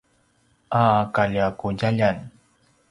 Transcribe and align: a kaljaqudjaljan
a 0.81 0.83
kaljaqudjaljan 1.15 2.17